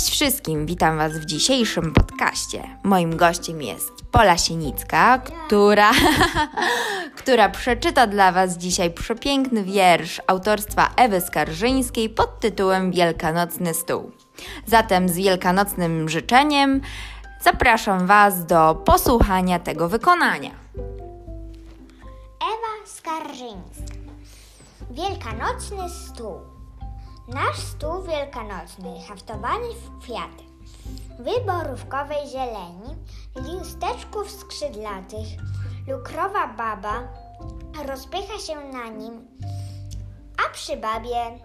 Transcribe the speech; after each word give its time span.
wszystkim, 0.00 0.66
witam 0.66 0.98
Was 0.98 1.12
w 1.12 1.24
dzisiejszym 1.24 1.92
podcaście. 1.92 2.62
Moim 2.82 3.16
gościem 3.16 3.62
jest 3.62 3.92
Pola 4.10 4.38
Sienicka, 4.38 5.18
która, 5.18 5.90
która 7.18 7.48
przeczyta 7.48 8.06
dla 8.06 8.32
Was 8.32 8.58
dzisiaj 8.58 8.90
przepiękny 8.90 9.64
wiersz 9.64 10.20
autorstwa 10.26 10.90
Ewy 10.96 11.20
Skarżyńskiej 11.20 12.10
pod 12.10 12.40
tytułem 12.40 12.92
Wielkanocny 12.92 13.74
Stół. 13.74 14.10
Zatem 14.66 15.08
z 15.08 15.16
wielkanocnym 15.16 16.08
życzeniem 16.08 16.80
zapraszam 17.40 18.06
Was 18.06 18.46
do 18.46 18.74
posłuchania 18.74 19.58
tego 19.58 19.88
wykonania. 19.88 20.50
Ewa 22.40 22.86
Skarżyńska. 22.86 23.94
Wielkanocny 24.90 25.90
stół. 25.90 26.61
Nasz 27.28 27.58
stół 27.58 28.02
wielkanocny 28.02 29.02
haftowany 29.08 29.68
w 29.74 30.02
kwiaty. 30.02 30.44
Wyborówkowej 31.18 32.28
zieleni, 32.28 32.96
listeczków 33.36 34.30
skrzydlatych, 34.30 35.28
lukrowa 35.88 36.46
baba 36.46 37.08
rozpycha 37.86 38.38
się 38.38 38.54
na 38.72 38.88
nim, 38.88 39.26
a 40.46 40.52
przy 40.52 40.76
babie 40.76 41.38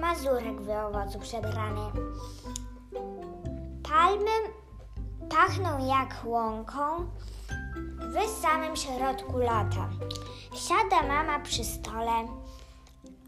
mazurek 0.00 0.60
w 0.60 0.70
owocu 0.70 1.18
przebrany. 1.18 1.90
Palmy 3.82 4.30
pachną 5.30 5.86
jak 5.86 6.16
łąką, 6.24 7.10
w 7.98 8.42
samym 8.42 8.76
środku 8.76 9.38
lata. 9.38 9.88
Siada 10.54 11.02
mama 11.08 11.38
przy 11.40 11.64
stole, 11.64 12.26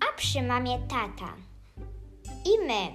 a 0.01 0.17
przy 0.17 0.43
mamie 0.43 0.79
tata. 0.79 1.33
I 2.45 2.59
my. 2.67 2.93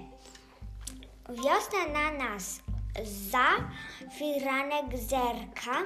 Wiosna 1.29 1.87
na 1.93 2.11
nas 2.11 2.61
za 3.03 3.47
firanek 4.17 4.97
zerka, 4.97 5.85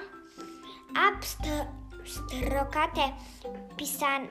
a 0.95 1.19
pstro, 1.19 1.65
pstrokate 2.03 3.13
pisan, 3.77 4.27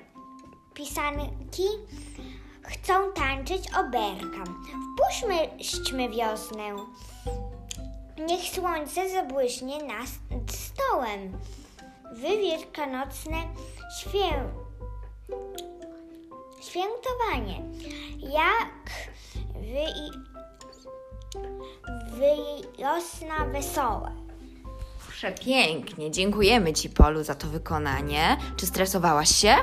pisanki 0.74 1.68
chcą 2.62 3.12
tańczyć 3.12 3.62
oberka. 3.74 4.44
Wpuśćmy 4.94 6.08
wiosnę. 6.08 6.76
Niech 8.26 8.42
słońce 8.54 9.10
zabłyśnie 9.10 9.82
nad 9.84 10.06
stołem. 10.50 11.38
Wy 12.12 12.38
wielkanocne 12.38 13.36
świę... 14.00 14.50
świętowanie. 16.60 17.62
Jak 18.18 18.90
wy, 19.70 19.80
i... 19.80 20.10
wy 22.10 22.30
wiosna 22.78 23.44
wesołe. 23.52 24.12
Przepięknie, 25.08 26.10
dziękujemy 26.10 26.72
Ci 26.72 26.90
Polu 26.90 27.24
za 27.24 27.34
to 27.34 27.46
wykonanie. 27.46 28.36
Czy 28.56 28.66
stresowałaś 28.66 29.28
się? 29.36 29.54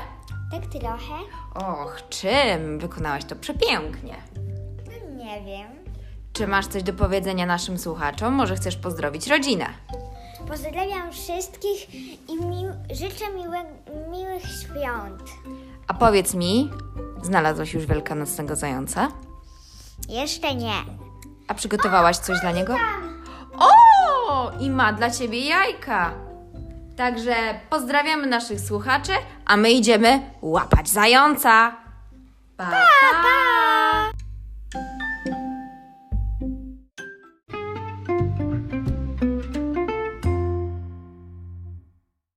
Tak 0.50 0.66
trochę? 0.66 1.14
Och, 1.54 2.08
czym? 2.08 2.78
Wykonałaś 2.78 3.24
to 3.24 3.36
przepięknie. 3.36 4.16
No, 4.86 5.24
nie 5.24 5.42
wiem. 5.44 5.68
Czy 6.32 6.46
masz 6.46 6.66
coś 6.66 6.82
do 6.82 6.92
powiedzenia 6.92 7.46
naszym 7.46 7.78
słuchaczom? 7.78 8.34
Może 8.34 8.56
chcesz 8.56 8.76
pozdrowić 8.76 9.26
rodzinę? 9.26 9.66
Pozdrawiam 10.48 11.12
wszystkich 11.12 11.94
i 12.28 12.36
mi... 12.36 12.64
życzę 12.90 13.24
miłe... 13.34 13.64
miłych 14.10 14.42
świąt. 14.42 15.22
A 15.86 15.94
powiedz 15.94 16.34
mi, 16.34 16.70
znalazłaś 17.22 17.74
już 17.74 17.86
wielkanocnego 17.86 18.56
zająca? 18.56 19.08
Jeszcze 20.08 20.54
nie. 20.54 20.74
A 21.48 21.54
przygotowałaś 21.54 22.16
coś 22.16 22.40
dla 22.40 22.52
niego? 22.52 22.76
O! 23.58 24.50
I 24.60 24.70
ma 24.70 24.92
dla 24.92 25.10
ciebie 25.10 25.40
jajka. 25.40 26.12
Także 26.96 27.34
pozdrawiamy 27.70 28.26
naszych 28.26 28.60
słuchaczy, 28.60 29.12
a 29.46 29.56
my 29.56 29.70
idziemy 29.70 30.20
łapać 30.42 30.88
zająca. 30.88 31.76
Pa, 32.56 32.64
pa! 32.70 32.82